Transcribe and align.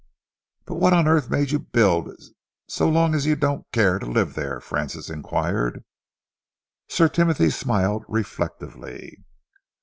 "But 0.65 0.77
what 0.77 0.93
on 0.93 1.07
earth 1.07 1.29
made 1.29 1.51
you 1.51 1.59
build 1.59 2.09
it, 2.09 2.23
so 2.67 2.89
long 2.89 3.13
as 3.13 3.27
you 3.27 3.35
don't 3.35 3.71
care 3.71 3.99
to 3.99 4.05
live 4.07 4.33
there?" 4.33 4.59
Francis 4.59 5.11
enquired. 5.11 5.85
Sir 6.89 7.07
Timothy 7.07 7.51
smiled 7.51 8.05
reflectively. 8.07 9.23